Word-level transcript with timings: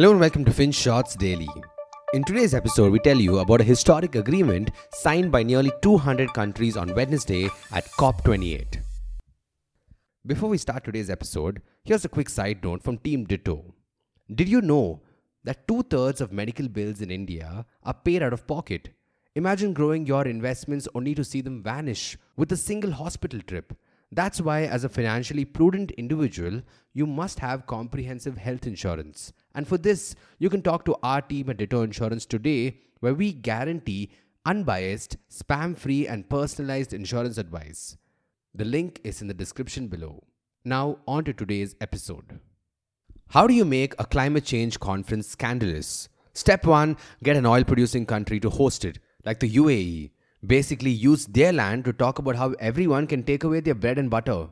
Hello 0.00 0.12
and 0.12 0.20
welcome 0.20 0.46
to 0.46 0.50
FinShots 0.50 1.14
Daily. 1.18 1.46
In 2.14 2.24
today's 2.24 2.54
episode, 2.54 2.90
we 2.90 2.98
tell 3.00 3.18
you 3.18 3.40
about 3.40 3.60
a 3.60 3.64
historic 3.64 4.14
agreement 4.14 4.70
signed 4.92 5.30
by 5.30 5.42
nearly 5.42 5.70
200 5.82 6.32
countries 6.32 6.74
on 6.74 6.94
Wednesday 6.94 7.50
at 7.70 7.84
COP28. 7.98 8.78
Before 10.24 10.48
we 10.48 10.56
start 10.56 10.84
today's 10.84 11.10
episode, 11.10 11.60
here's 11.84 12.06
a 12.06 12.08
quick 12.08 12.30
side 12.30 12.64
note 12.64 12.82
from 12.82 12.96
Team 12.96 13.26
Ditto. 13.26 13.74
Did 14.34 14.48
you 14.48 14.62
know 14.62 15.02
that 15.44 15.68
two 15.68 15.82
thirds 15.82 16.22
of 16.22 16.32
medical 16.32 16.66
bills 16.66 17.02
in 17.02 17.10
India 17.10 17.66
are 17.82 17.92
paid 17.92 18.22
out 18.22 18.32
of 18.32 18.46
pocket? 18.46 18.88
Imagine 19.34 19.74
growing 19.74 20.06
your 20.06 20.26
investments 20.26 20.88
only 20.94 21.14
to 21.14 21.24
see 21.24 21.42
them 21.42 21.62
vanish 21.62 22.16
with 22.38 22.50
a 22.52 22.56
single 22.56 22.92
hospital 22.92 23.42
trip. 23.42 23.74
That's 24.12 24.40
why, 24.40 24.62
as 24.62 24.82
a 24.82 24.88
financially 24.88 25.44
prudent 25.44 25.92
individual, 25.92 26.62
you 26.92 27.06
must 27.06 27.38
have 27.38 27.66
comprehensive 27.66 28.38
health 28.38 28.66
insurance. 28.66 29.32
And 29.54 29.68
for 29.68 29.78
this, 29.78 30.16
you 30.38 30.50
can 30.50 30.62
talk 30.62 30.84
to 30.86 30.96
our 31.02 31.22
team 31.22 31.48
at 31.48 31.58
Ditto 31.58 31.82
Insurance 31.82 32.26
today, 32.26 32.78
where 32.98 33.14
we 33.14 33.32
guarantee 33.32 34.10
unbiased, 34.44 35.16
spam 35.30 35.76
free, 35.76 36.08
and 36.08 36.28
personalized 36.28 36.92
insurance 36.92 37.38
advice. 37.38 37.96
The 38.52 38.64
link 38.64 39.00
is 39.04 39.22
in 39.22 39.28
the 39.28 39.34
description 39.34 39.86
below. 39.86 40.24
Now, 40.64 40.98
on 41.06 41.24
to 41.24 41.32
today's 41.32 41.76
episode. 41.80 42.40
How 43.28 43.46
do 43.46 43.54
you 43.54 43.64
make 43.64 43.94
a 43.98 44.04
climate 44.04 44.44
change 44.44 44.80
conference 44.80 45.28
scandalous? 45.28 46.08
Step 46.34 46.66
1 46.66 46.96
Get 47.22 47.36
an 47.36 47.46
oil 47.46 47.62
producing 47.62 48.06
country 48.06 48.40
to 48.40 48.50
host 48.50 48.84
it, 48.84 48.98
like 49.24 49.38
the 49.38 49.54
UAE 49.54 50.10
basically 50.46 50.90
use 50.90 51.26
their 51.26 51.52
land 51.52 51.84
to 51.84 51.92
talk 51.92 52.18
about 52.18 52.36
how 52.36 52.52
everyone 52.60 53.06
can 53.06 53.22
take 53.22 53.44
away 53.44 53.60
their 53.60 53.74
bread 53.74 53.98
and 53.98 54.10
butter. 54.10 54.48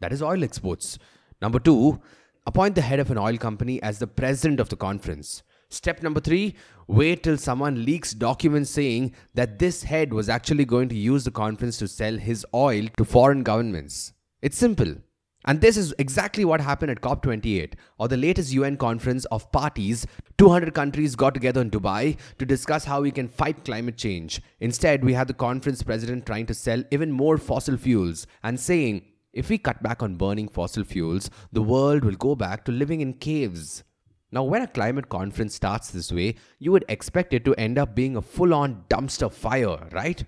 That 0.00 0.12
is 0.12 0.22
oil 0.22 0.44
exports. 0.44 0.98
Number 1.40 1.58
two, 1.58 2.00
appoint 2.46 2.74
the 2.74 2.82
head 2.82 3.00
of 3.00 3.10
an 3.10 3.18
oil 3.18 3.36
company 3.36 3.80
as 3.82 3.98
the 3.98 4.06
president 4.06 4.60
of 4.60 4.68
the 4.68 4.76
conference. 4.76 5.42
Step 5.70 6.02
number 6.02 6.20
three, 6.20 6.54
wait 6.86 7.22
till 7.22 7.36
someone 7.36 7.84
leaks 7.84 8.14
documents 8.14 8.70
saying 8.70 9.14
that 9.34 9.58
this 9.58 9.82
head 9.82 10.12
was 10.12 10.28
actually 10.28 10.64
going 10.64 10.88
to 10.88 10.96
use 10.96 11.24
the 11.24 11.30
conference 11.30 11.78
to 11.78 11.86
sell 11.86 12.16
his 12.16 12.46
oil 12.54 12.86
to 12.96 13.04
foreign 13.04 13.42
governments. 13.42 14.14
It's 14.40 14.56
simple. 14.56 14.94
And 15.44 15.60
this 15.60 15.76
is 15.76 15.94
exactly 15.98 16.44
what 16.44 16.60
happened 16.60 16.90
at 16.90 17.00
COP28, 17.00 17.74
or 17.98 18.08
the 18.08 18.16
latest 18.16 18.52
UN 18.52 18.76
conference 18.76 19.24
of 19.26 19.50
parties. 19.52 20.06
200 20.36 20.74
countries 20.74 21.14
got 21.16 21.32
together 21.32 21.60
in 21.60 21.70
Dubai 21.70 22.18
to 22.38 22.44
discuss 22.44 22.84
how 22.84 23.00
we 23.00 23.10
can 23.10 23.28
fight 23.28 23.64
climate 23.64 23.96
change. 23.96 24.42
Instead, 24.60 25.04
we 25.04 25.14
had 25.14 25.28
the 25.28 25.34
conference 25.34 25.82
president 25.82 26.26
trying 26.26 26.46
to 26.46 26.54
sell 26.54 26.82
even 26.90 27.12
more 27.12 27.38
fossil 27.38 27.76
fuels 27.76 28.26
and 28.42 28.58
saying, 28.58 29.02
if 29.32 29.48
we 29.48 29.58
cut 29.58 29.82
back 29.82 30.02
on 30.02 30.16
burning 30.16 30.48
fossil 30.48 30.84
fuels, 30.84 31.30
the 31.52 31.62
world 31.62 32.04
will 32.04 32.16
go 32.16 32.34
back 32.34 32.64
to 32.64 32.72
living 32.72 33.00
in 33.00 33.14
caves. 33.14 33.84
Now, 34.30 34.42
when 34.42 34.62
a 34.62 34.66
climate 34.66 35.08
conference 35.08 35.54
starts 35.54 35.90
this 35.90 36.12
way, 36.12 36.34
you 36.58 36.72
would 36.72 36.84
expect 36.88 37.32
it 37.32 37.44
to 37.44 37.54
end 37.54 37.78
up 37.78 37.94
being 37.94 38.16
a 38.16 38.22
full 38.22 38.52
on 38.52 38.84
dumpster 38.90 39.32
fire, 39.32 39.88
right? 39.92 40.24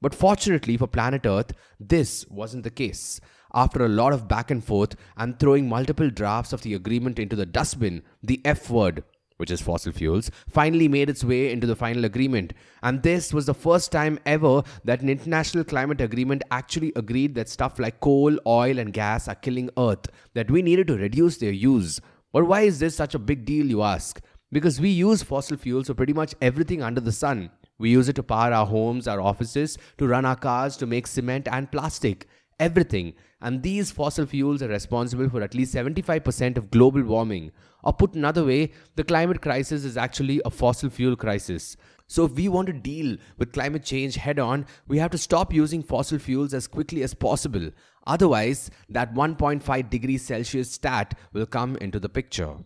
But 0.00 0.14
fortunately 0.14 0.76
for 0.76 0.86
planet 0.86 1.24
Earth, 1.24 1.52
this 1.80 2.26
wasn't 2.28 2.64
the 2.64 2.70
case. 2.70 3.20
After 3.54 3.84
a 3.84 3.88
lot 3.88 4.12
of 4.12 4.26
back 4.26 4.50
and 4.50 4.64
forth 4.64 4.96
and 5.16 5.38
throwing 5.38 5.68
multiple 5.68 6.10
drafts 6.10 6.52
of 6.52 6.62
the 6.62 6.74
agreement 6.74 7.20
into 7.20 7.36
the 7.36 7.46
dustbin, 7.46 8.02
the 8.20 8.40
F 8.44 8.68
word, 8.68 9.04
which 9.36 9.50
is 9.52 9.60
fossil 9.60 9.92
fuels, 9.92 10.28
finally 10.48 10.88
made 10.88 11.08
its 11.08 11.22
way 11.22 11.52
into 11.52 11.66
the 11.66 11.76
final 11.76 12.04
agreement. 12.04 12.52
And 12.82 13.04
this 13.04 13.32
was 13.32 13.46
the 13.46 13.54
first 13.54 13.92
time 13.92 14.18
ever 14.26 14.64
that 14.82 15.02
an 15.02 15.08
international 15.08 15.62
climate 15.62 16.00
agreement 16.00 16.42
actually 16.50 16.92
agreed 16.96 17.36
that 17.36 17.48
stuff 17.48 17.78
like 17.78 18.00
coal, 18.00 18.36
oil, 18.44 18.78
and 18.80 18.92
gas 18.92 19.28
are 19.28 19.36
killing 19.36 19.70
Earth, 19.78 20.08
that 20.34 20.50
we 20.50 20.60
needed 20.60 20.88
to 20.88 20.96
reduce 20.96 21.36
their 21.36 21.52
use. 21.52 22.00
But 22.32 22.46
why 22.46 22.62
is 22.62 22.80
this 22.80 22.96
such 22.96 23.14
a 23.14 23.20
big 23.20 23.44
deal, 23.44 23.66
you 23.66 23.82
ask? 23.82 24.20
Because 24.50 24.80
we 24.80 24.88
use 24.88 25.22
fossil 25.22 25.56
fuels 25.56 25.86
for 25.86 25.94
pretty 25.94 26.12
much 26.12 26.34
everything 26.42 26.82
under 26.82 27.00
the 27.00 27.12
sun. 27.12 27.50
We 27.78 27.90
use 27.90 28.08
it 28.08 28.16
to 28.16 28.22
power 28.24 28.52
our 28.52 28.66
homes, 28.66 29.06
our 29.06 29.20
offices, 29.20 29.78
to 29.98 30.08
run 30.08 30.24
our 30.24 30.36
cars, 30.36 30.76
to 30.78 30.86
make 30.86 31.06
cement 31.06 31.46
and 31.50 31.70
plastic 31.70 32.28
everything. 32.58 33.14
And 33.40 33.62
these 33.62 33.90
fossil 33.90 34.26
fuels 34.26 34.62
are 34.62 34.68
responsible 34.68 35.28
for 35.28 35.42
at 35.42 35.54
least 35.54 35.74
75% 35.74 36.56
of 36.56 36.70
global 36.70 37.02
warming. 37.02 37.52
Or 37.82 37.92
put 37.92 38.14
another 38.14 38.44
way, 38.44 38.72
the 38.96 39.04
climate 39.04 39.42
crisis 39.42 39.84
is 39.84 39.96
actually 39.96 40.40
a 40.44 40.50
fossil 40.50 40.90
fuel 40.90 41.16
crisis. 41.16 41.76
So, 42.06 42.24
if 42.26 42.32
we 42.32 42.48
want 42.48 42.66
to 42.66 42.72
deal 42.72 43.16
with 43.38 43.52
climate 43.52 43.84
change 43.84 44.16
head 44.16 44.38
on, 44.38 44.66
we 44.86 44.98
have 44.98 45.10
to 45.12 45.18
stop 45.18 45.52
using 45.52 45.82
fossil 45.82 46.18
fuels 46.18 46.52
as 46.52 46.66
quickly 46.66 47.02
as 47.02 47.14
possible. 47.14 47.70
Otherwise, 48.06 48.70
that 48.88 49.14
1.5 49.14 49.90
degrees 49.90 50.22
Celsius 50.22 50.70
stat 50.70 51.18
will 51.32 51.46
come 51.46 51.76
into 51.76 51.98
the 51.98 52.08
picture. 52.08 52.56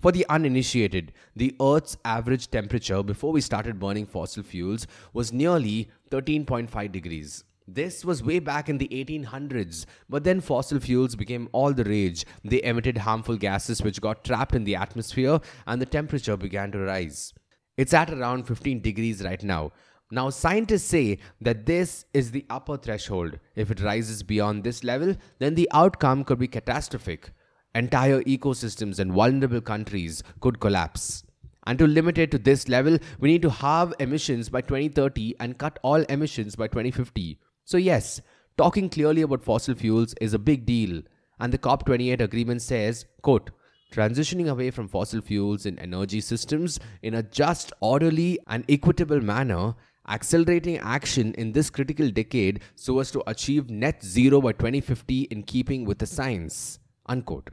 For 0.00 0.12
the 0.12 0.24
uninitiated, 0.30 1.12
the 1.36 1.54
Earth's 1.60 1.98
average 2.06 2.50
temperature 2.50 3.02
before 3.02 3.32
we 3.32 3.42
started 3.42 3.78
burning 3.78 4.06
fossil 4.06 4.42
fuels 4.42 4.86
was 5.12 5.30
nearly 5.30 5.90
13.5 6.10 6.90
degrees. 6.90 7.44
This 7.68 8.04
was 8.04 8.22
way 8.22 8.40
back 8.40 8.68
in 8.68 8.78
the 8.78 8.88
1800s, 8.88 9.86
but 10.08 10.24
then 10.24 10.40
fossil 10.40 10.80
fuels 10.80 11.14
became 11.14 11.48
all 11.52 11.72
the 11.72 11.84
rage. 11.84 12.24
They 12.44 12.62
emitted 12.62 12.98
harmful 12.98 13.36
gases 13.36 13.82
which 13.82 14.00
got 14.00 14.24
trapped 14.24 14.54
in 14.54 14.64
the 14.64 14.74
atmosphere 14.74 15.38
and 15.66 15.80
the 15.80 15.86
temperature 15.86 16.36
began 16.36 16.72
to 16.72 16.78
rise. 16.78 17.32
It's 17.76 17.94
at 17.94 18.10
around 18.10 18.48
15 18.48 18.80
degrees 18.80 19.22
right 19.22 19.42
now. 19.42 19.72
Now, 20.10 20.30
scientists 20.30 20.86
say 20.86 21.18
that 21.40 21.66
this 21.66 22.04
is 22.12 22.32
the 22.32 22.44
upper 22.50 22.76
threshold. 22.76 23.38
If 23.54 23.70
it 23.70 23.80
rises 23.80 24.24
beyond 24.24 24.64
this 24.64 24.82
level, 24.82 25.14
then 25.38 25.54
the 25.54 25.68
outcome 25.72 26.24
could 26.24 26.40
be 26.40 26.48
catastrophic. 26.48 27.30
Entire 27.76 28.20
ecosystems 28.24 28.98
and 28.98 29.12
vulnerable 29.12 29.60
countries 29.60 30.24
could 30.40 30.58
collapse. 30.58 31.22
And 31.64 31.78
to 31.78 31.86
limit 31.86 32.18
it 32.18 32.32
to 32.32 32.38
this 32.38 32.68
level, 32.68 32.98
we 33.20 33.30
need 33.30 33.42
to 33.42 33.50
halve 33.50 33.94
emissions 34.00 34.48
by 34.48 34.62
2030 34.62 35.36
and 35.38 35.56
cut 35.56 35.78
all 35.82 36.02
emissions 36.02 36.56
by 36.56 36.66
2050. 36.66 37.38
So, 37.70 37.76
yes, 37.76 38.20
talking 38.58 38.88
clearly 38.88 39.22
about 39.22 39.44
fossil 39.44 39.76
fuels 39.76 40.12
is 40.20 40.34
a 40.34 40.40
big 40.40 40.66
deal, 40.66 41.02
and 41.38 41.52
the 41.52 41.58
COP28 41.58 42.20
agreement 42.20 42.62
says, 42.62 43.04
quote, 43.22 43.52
transitioning 43.92 44.48
away 44.48 44.72
from 44.72 44.88
fossil 44.88 45.20
fuels 45.20 45.66
in 45.66 45.78
energy 45.78 46.20
systems 46.20 46.80
in 47.02 47.14
a 47.14 47.22
just, 47.22 47.72
orderly, 47.80 48.40
and 48.48 48.64
equitable 48.68 49.20
manner, 49.20 49.76
accelerating 50.08 50.78
action 50.78 51.32
in 51.34 51.52
this 51.52 51.70
critical 51.70 52.10
decade 52.10 52.60
so 52.74 52.98
as 52.98 53.12
to 53.12 53.22
achieve 53.30 53.70
net 53.70 54.04
zero 54.04 54.40
by 54.40 54.50
2050 54.50 55.28
in 55.30 55.44
keeping 55.44 55.84
with 55.84 56.00
the 56.00 56.06
science. 56.06 56.80
Unquote. 57.06 57.50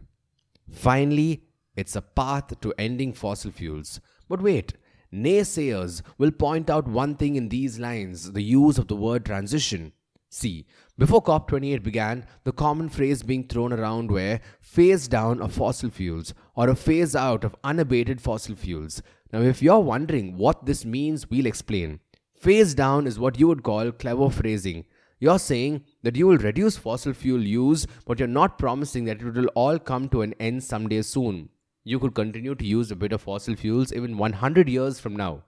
Finally, 0.71 1.43
it's 1.75 1.95
a 1.95 2.01
path 2.01 2.59
to 2.59 2.73
ending 2.79 3.13
fossil 3.13 3.51
fuels. 3.51 3.99
But 4.27 4.41
wait, 4.41 4.73
naysayers 5.13 6.01
will 6.17 6.31
point 6.31 6.71
out 6.71 6.87
one 6.87 7.13
thing 7.13 7.35
in 7.35 7.49
these 7.49 7.77
lines 7.77 8.31
the 8.31 8.41
use 8.41 8.79
of 8.79 8.87
the 8.87 8.95
word 8.95 9.23
transition. 9.23 9.93
See, 10.29 10.65
before 10.97 11.23
COP28 11.23 11.83
began, 11.83 12.25
the 12.43 12.51
common 12.51 12.89
phrase 12.89 13.23
being 13.23 13.47
thrown 13.47 13.71
around 13.71 14.11
were 14.11 14.39
phase 14.59 15.07
down 15.07 15.41
of 15.41 15.53
fossil 15.53 15.89
fuels 15.89 16.33
or 16.55 16.69
a 16.69 16.75
phase 16.75 17.15
out 17.15 17.43
of 17.43 17.55
unabated 17.63 18.19
fossil 18.19 18.55
fuels. 18.55 19.01
Now, 19.31 19.41
if 19.41 19.61
you're 19.61 19.79
wondering 19.79 20.37
what 20.37 20.65
this 20.65 20.83
means, 20.85 21.29
we'll 21.29 21.45
explain. 21.45 22.01
Phase 22.35 22.75
down 22.75 23.07
is 23.07 23.19
what 23.19 23.39
you 23.39 23.47
would 23.47 23.63
call 23.63 23.91
clever 23.91 24.29
phrasing. 24.29 24.85
You're 25.19 25.39
saying 25.39 25.83
that 26.03 26.15
you 26.15 26.27
will 26.27 26.37
reduce 26.37 26.77
fossil 26.77 27.13
fuel 27.13 27.41
use, 27.41 27.87
but 28.05 28.19
you're 28.19 28.27
not 28.27 28.59
promising 28.59 29.05
that 29.05 29.21
it 29.21 29.33
will 29.33 29.47
all 29.55 29.79
come 29.79 30.09
to 30.09 30.21
an 30.21 30.35
end 30.39 30.63
someday 30.63 31.01
soon. 31.01 31.49
You 31.83 31.99
could 31.99 32.13
continue 32.13 32.53
to 32.53 32.65
use 32.65 32.91
a 32.91 32.95
bit 32.95 33.13
of 33.13 33.21
fossil 33.21 33.55
fuels 33.55 33.93
even 33.93 34.17
100 34.17 34.67
years 34.69 34.99
from 34.99 35.15
now. 35.15 35.43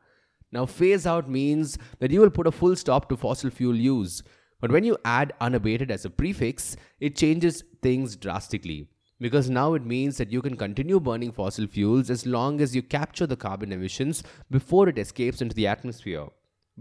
Now, 0.52 0.66
phase 0.66 1.06
out 1.06 1.30
means 1.30 1.78
that 2.00 2.12
you 2.12 2.22
will 2.22 2.32
put 2.32 2.48
a 2.48 2.52
full 2.52 2.76
stop 2.76 3.10
to 3.10 3.18
fossil 3.18 3.52
fuel 3.52 3.76
use. 3.76 4.24
But 4.60 4.72
when 4.72 4.84
you 4.84 4.98
add 5.06 5.34
unabated 5.40 5.90
as 5.92 6.06
a 6.06 6.10
prefix, 6.10 6.76
it 7.00 7.16
changes 7.16 7.64
things 7.82 8.16
drastically. 8.16 8.88
Because 9.22 9.50
now 9.50 9.74
it 9.74 9.86
means 9.86 10.18
that 10.18 10.32
you 10.32 10.42
can 10.42 10.56
continue 10.56 11.00
burning 11.00 11.32
fossil 11.32 11.68
fuels 11.68 12.10
as 12.10 12.26
long 12.26 12.62
as 12.62 12.76
you 12.76 12.82
capture 12.82 13.28
the 13.28 13.36
carbon 13.36 13.72
emissions 13.72 14.24
before 14.50 14.88
it 14.88 14.98
escapes 14.98 15.42
into 15.42 15.56
the 15.56 15.68
atmosphere. 15.68 16.28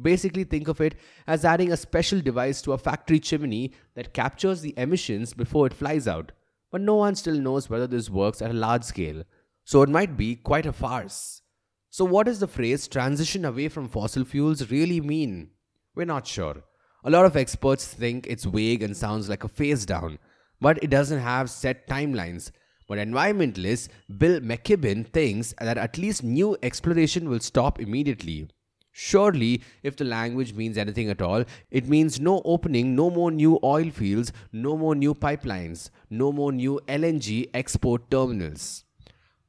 Basically, 0.01 0.45
think 0.45 0.69
of 0.69 0.81
it 0.81 0.95
as 1.27 1.45
adding 1.45 1.73
a 1.73 1.77
special 1.77 2.21
device 2.21 2.63
to 2.63 2.73
a 2.73 2.79
factory 2.79 3.19
chimney 3.19 3.73
that 3.95 4.15
captures 4.15 4.61
the 4.61 4.75
emissions 4.77 5.35
before 5.35 5.67
it 5.67 5.75
flies 5.75 6.07
out. 6.07 6.31
But 6.71 6.83
no 6.83 6.95
one 6.97 7.17
still 7.17 7.35
knows 7.41 7.69
whether 7.69 7.87
this 7.87 8.11
works 8.11 8.41
at 8.41 8.51
a 8.51 8.55
large 8.55 8.85
scale, 8.85 9.25
so 9.65 9.83
it 9.83 9.89
might 9.89 10.17
be 10.17 10.37
quite 10.37 10.67
a 10.67 10.73
farce. 10.73 11.43
So, 11.91 12.05
what 12.05 12.27
does 12.27 12.39
the 12.39 12.47
phrase 12.47 12.87
transition 12.87 13.45
away 13.45 13.69
from 13.69 13.89
fossil 13.89 14.25
fuels 14.25 14.71
really 14.71 15.01
mean? 15.01 15.51
We're 15.95 16.05
not 16.05 16.27
sure. 16.27 16.63
A 17.05 17.11
lot 17.11 17.27
of 17.27 17.37
experts 17.37 17.87
think 17.87 18.27
it's 18.27 18.45
vague 18.45 18.83
and 18.83 18.97
sounds 18.97 19.29
like 19.29 19.45
a 19.45 19.49
phase 19.49 19.87
down, 19.87 20.19
but 20.61 20.83
it 20.83 20.91
doesn't 20.91 21.21
have 21.21 21.49
set 21.49 21.87
timelines. 21.87 22.51
But 22.89 22.99
environmentalist 22.99 23.89
Bill 24.17 24.41
McKibben 24.41 25.07
thinks 25.07 25.55
that 25.61 25.79
at 25.79 25.97
least 25.97 26.25
new 26.25 26.57
exploration 26.61 27.29
will 27.29 27.39
stop 27.39 27.79
immediately. 27.79 28.49
Surely, 28.91 29.63
if 29.85 29.95
the 29.97 30.05
language 30.05 30.55
means 30.55 30.77
anything 30.77 31.09
at 31.09 31.23
all, 31.23 31.45
it 31.71 31.89
means 31.89 32.19
no 32.19 32.43
opening, 32.45 32.97
no 32.97 33.11
more 33.11 33.31
new 33.31 33.61
oil 33.63 33.91
fields, 33.91 34.33
no 34.53 34.77
more 34.77 34.97
new 34.97 35.15
pipelines, 35.15 35.91
no 36.11 36.33
more 36.33 36.51
new 36.51 36.81
LNG 36.89 37.49
export 37.55 38.11
terminals. 38.11 38.85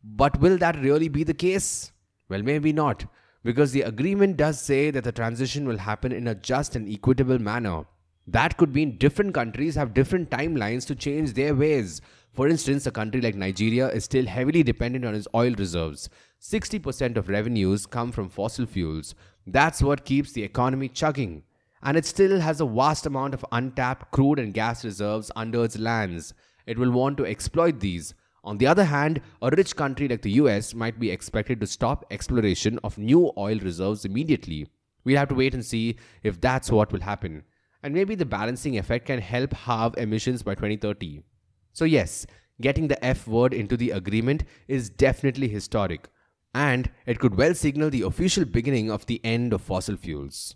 But 0.03 0.39
will 0.39 0.59
that 0.59 0.79
really 0.79 1.09
be 1.09 1.23
the 1.23 1.33
case? 1.33 1.91
Well, 2.29 2.43
maybe 2.43 2.71
not, 2.73 3.05
because 3.43 3.71
the 3.71 3.81
agreement 3.81 4.37
does 4.37 4.59
say 4.59 4.91
that 4.91 5.03
the 5.03 5.11
transition 5.11 5.67
will 5.67 5.77
happen 5.77 6.11
in 6.11 6.27
a 6.27 6.35
just 6.35 6.75
and 6.75 6.89
equitable 6.89 7.39
manner. 7.39 7.85
That 8.27 8.57
could 8.57 8.75
mean 8.75 8.97
different 8.97 9.33
countries 9.33 9.75
have 9.75 9.93
different 9.93 10.29
timelines 10.29 10.85
to 10.87 10.95
change 10.95 11.33
their 11.33 11.55
ways. 11.55 12.01
For 12.33 12.47
instance, 12.47 12.85
a 12.85 12.91
country 12.91 13.21
like 13.21 13.35
Nigeria 13.35 13.87
is 13.89 14.03
still 14.03 14.25
heavily 14.25 14.61
dependent 14.61 15.03
on 15.03 15.15
its 15.15 15.27
oil 15.33 15.53
reserves. 15.57 16.09
60% 16.41 17.17
of 17.17 17.27
revenues 17.27 17.85
come 17.85 18.11
from 18.11 18.29
fossil 18.29 18.65
fuels. 18.65 19.15
That's 19.47 19.81
what 19.81 20.05
keeps 20.05 20.31
the 20.31 20.43
economy 20.43 20.89
chugging. 20.89 21.43
And 21.81 21.97
it 21.97 22.05
still 22.05 22.39
has 22.39 22.61
a 22.61 22.65
vast 22.65 23.05
amount 23.05 23.33
of 23.33 23.45
untapped 23.51 24.11
crude 24.11 24.37
and 24.37 24.53
gas 24.53 24.85
reserves 24.85 25.31
under 25.35 25.63
its 25.63 25.79
lands. 25.79 26.33
It 26.67 26.77
will 26.77 26.91
want 26.91 27.17
to 27.17 27.25
exploit 27.25 27.79
these. 27.79 28.13
On 28.43 28.57
the 28.57 28.67
other 28.67 28.85
hand, 28.85 29.21
a 29.41 29.49
rich 29.49 29.75
country 29.75 30.07
like 30.07 30.21
the 30.21 30.31
US 30.31 30.73
might 30.73 30.99
be 30.99 31.11
expected 31.11 31.59
to 31.59 31.67
stop 31.67 32.05
exploration 32.09 32.79
of 32.83 32.97
new 32.97 33.31
oil 33.37 33.59
reserves 33.59 34.05
immediately. 34.05 34.67
We'll 35.03 35.17
have 35.17 35.29
to 35.29 35.35
wait 35.35 35.53
and 35.53 35.65
see 35.65 35.97
if 36.23 36.39
that's 36.39 36.71
what 36.71 36.91
will 36.91 37.01
happen. 37.01 37.43
And 37.83 37.93
maybe 37.93 38.15
the 38.15 38.25
balancing 38.25 38.77
effect 38.77 39.05
can 39.05 39.21
help 39.21 39.53
halve 39.53 39.97
emissions 39.97 40.43
by 40.43 40.55
2030. 40.55 41.21
So, 41.71 41.85
yes, 41.85 42.25
getting 42.61 42.87
the 42.87 43.03
F 43.03 43.27
word 43.27 43.53
into 43.53 43.77
the 43.77 43.91
agreement 43.91 44.43
is 44.67 44.89
definitely 44.89 45.47
historic, 45.47 46.09
and 46.53 46.89
it 47.05 47.19
could 47.19 47.35
well 47.35 47.53
signal 47.53 47.89
the 47.89 48.01
official 48.01 48.45
beginning 48.45 48.91
of 48.91 49.05
the 49.05 49.21
end 49.23 49.53
of 49.53 49.61
fossil 49.61 49.95
fuels. 49.95 50.55